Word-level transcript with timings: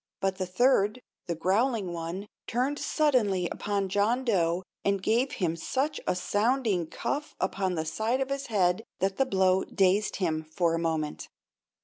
But 0.19 0.37
the 0.39 0.47
third 0.47 0.99
the 1.27 1.35
growling 1.35 1.93
one 1.93 2.25
turned 2.47 2.79
suddenly 2.79 3.47
upon 3.49 3.87
John 3.87 4.25
Dough 4.25 4.63
and 4.83 4.99
gave 4.99 5.33
him 5.33 5.55
such 5.55 6.01
a 6.07 6.15
sounding 6.15 6.87
cuff 6.87 7.35
upon 7.39 7.75
the 7.75 7.85
side 7.85 8.19
of 8.19 8.29
his 8.31 8.47
head 8.47 8.83
that 8.97 9.17
the 9.17 9.27
blow 9.27 9.63
dazed 9.63 10.15
him 10.15 10.43
for 10.43 10.73
a 10.73 10.79
moment. 10.79 11.27